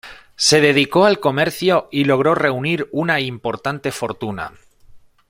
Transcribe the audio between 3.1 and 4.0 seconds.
importante